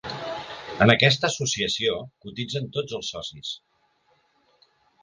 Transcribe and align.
En 0.85 0.93
aquesta 0.93 1.29
associació 1.33 1.99
cotitzen 2.27 2.73
tots 2.79 2.99
els 3.01 3.13
socis. 3.17 3.57